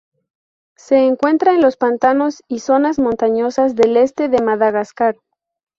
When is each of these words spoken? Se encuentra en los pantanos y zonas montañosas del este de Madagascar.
Se 0.77 1.05
encuentra 1.05 1.53
en 1.53 1.61
los 1.61 1.77
pantanos 1.77 2.41
y 2.47 2.57
zonas 2.61 2.97
montañosas 2.97 3.75
del 3.75 3.97
este 3.97 4.29
de 4.29 4.41
Madagascar. 4.41 5.17